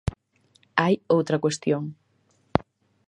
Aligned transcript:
Hai 0.81 0.93
outra 1.17 1.41
cuestión. 1.43 1.83